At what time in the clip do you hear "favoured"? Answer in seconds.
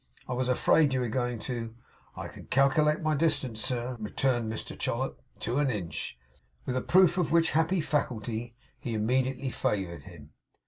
9.51-10.05